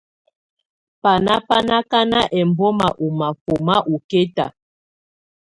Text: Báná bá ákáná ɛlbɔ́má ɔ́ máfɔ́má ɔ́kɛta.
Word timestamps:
Báná 1.03 1.33
bá 1.47 1.57
ákáná 1.77 2.19
ɛlbɔ́má 2.39 2.87
ɔ́ 3.05 3.09
máfɔ́má 3.19 3.75
ɔ́kɛta. 3.93 4.45